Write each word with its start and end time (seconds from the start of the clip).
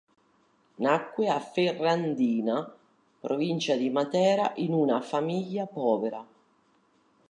Nacque 0.85 1.29
a 1.29 1.39
Ferrandina, 1.39 2.75
provincia 3.19 3.75
di 3.75 3.91
Matera, 3.91 4.51
in 4.55 4.73
una 4.73 4.99
famiglia 4.99 5.67
povera. 5.67 6.25